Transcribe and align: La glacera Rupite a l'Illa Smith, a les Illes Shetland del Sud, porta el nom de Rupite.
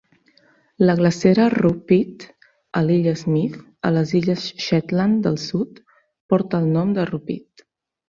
La 0.87 0.95
glacera 0.99 1.45
Rupite 1.55 2.31
a 2.81 2.83
l'Illa 2.87 3.15
Smith, 3.23 3.61
a 3.91 3.93
les 3.99 4.17
Illes 4.23 4.49
Shetland 4.67 5.23
del 5.29 5.41
Sud, 5.47 5.83
porta 6.35 6.65
el 6.67 6.77
nom 6.81 7.01
de 7.01 7.11
Rupite. 7.17 7.71